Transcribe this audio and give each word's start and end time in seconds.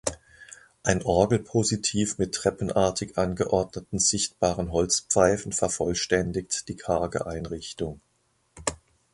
Ein 0.81 1.03
Orgelpositiv 1.03 2.17
mit 2.17 2.33
treppenartig 2.33 3.19
angeordneten 3.19 3.99
sichtbaren 3.99 4.71
Holzpfeifen 4.71 5.51
vervollständigt 5.53 6.67
die 6.69 6.75
karge 6.75 7.27
Einrichtung. 7.27 8.01